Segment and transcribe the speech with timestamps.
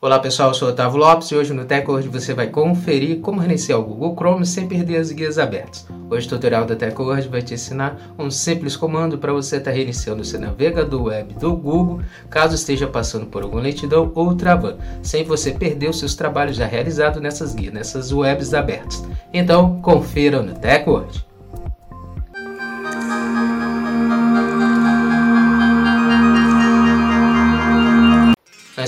[0.00, 3.80] Olá pessoal, eu sou Otávio Lopes e hoje no TechWord você vai conferir como reiniciar
[3.80, 5.88] o Google Chrome sem perder as guias abertas.
[6.08, 9.76] Hoje o tutorial da TechWord vai te ensinar um simples comando para você estar tá
[9.76, 12.00] reiniciando o seu navegador web do Google
[12.30, 16.66] caso esteja passando por alguma lentidão ou travando, sem você perder os seus trabalhos já
[16.66, 19.04] realizados nessas guias, nessas webs abertas.
[19.32, 21.27] Então confira no TechWord.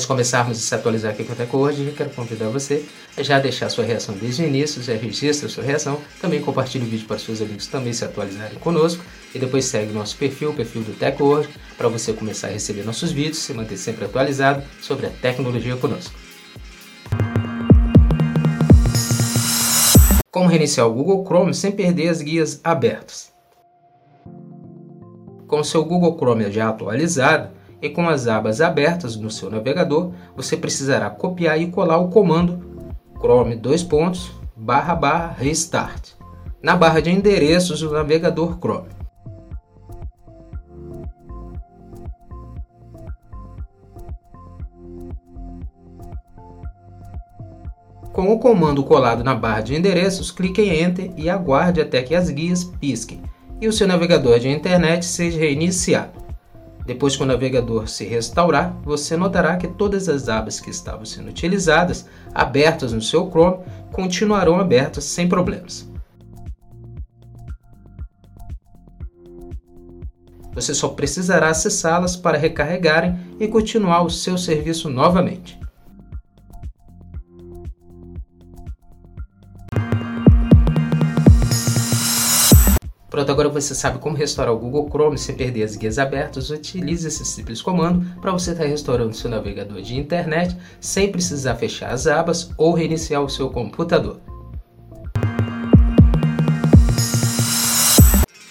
[0.00, 2.86] De começarmos a se atualizar aqui com a TecWord, eu quero convidar você
[3.18, 6.88] a já deixar sua reação desde o início, já registra sua reação, também compartilhe o
[6.88, 10.82] vídeo para seus amigos também se atualizarem conosco e depois segue nosso perfil, o perfil
[10.82, 15.10] do TecWord, para você começar a receber nossos vídeos, se manter sempre atualizado sobre a
[15.10, 16.14] tecnologia conosco.
[20.30, 23.32] Como reiniciar o Google Chrome sem perder as guias abertas?
[25.46, 30.56] Com seu Google Chrome já atualizado, e com as abas abertas no seu navegador, você
[30.56, 36.20] precisará copiar e colar o comando chrome dois pontos barra barra restart
[36.62, 38.88] na barra de endereços do navegador Chrome.
[48.12, 52.14] Com o comando colado na barra de endereços, clique em Enter e aguarde até que
[52.14, 53.22] as guias pisquem
[53.60, 56.19] e o seu navegador de internet seja reiniciado.
[56.86, 61.28] Depois que o navegador se restaurar, você notará que todas as abas que estavam sendo
[61.28, 65.88] utilizadas, abertas no seu Chrome, continuarão abertas sem problemas.
[70.52, 75.58] Você só precisará acessá-las para recarregarem e continuar o seu serviço novamente.
[83.10, 86.48] Pronto, agora você sabe como restaurar o Google Chrome sem perder as guias abertas.
[86.48, 91.90] Utilize esse simples comando para você estar restaurando seu navegador de internet sem precisar fechar
[91.90, 94.20] as abas ou reiniciar o seu computador.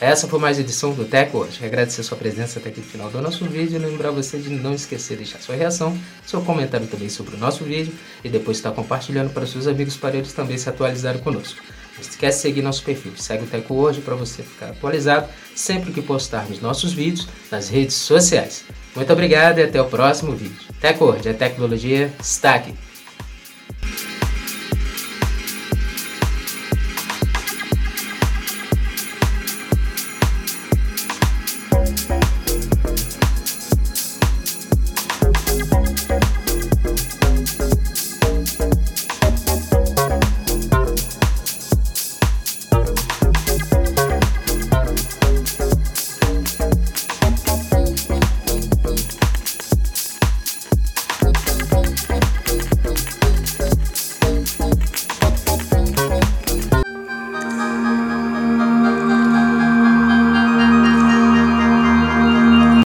[0.00, 1.64] Essa foi mais edição do TechWatch.
[1.64, 4.50] Agradecer a sua presença até aqui no final do nosso vídeo e lembrar você de
[4.50, 7.92] não esquecer de deixar sua reação, seu comentário também sobre o nosso vídeo
[8.22, 11.60] e depois estar compartilhando para seus amigos para eles também se atualizarem conosco.
[12.00, 16.02] Esquece de seguir nosso perfil, segue o Teco hoje para você ficar atualizado sempre que
[16.02, 18.64] postarmos nossos vídeos nas redes sociais.
[18.94, 20.56] Muito obrigado e até o próximo vídeo.
[20.80, 22.74] Teco hoje, a tecnologia está aqui.